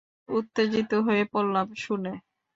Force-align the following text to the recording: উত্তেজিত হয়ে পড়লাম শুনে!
উত্তেজিত 0.29 0.91
হয়ে 1.05 1.23
পড়লাম 1.33 1.67
শুনে! 1.83 2.13